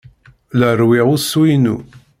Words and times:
La 0.59 0.69
rewwiɣ 0.79 1.07
usu-inu. 1.15 1.77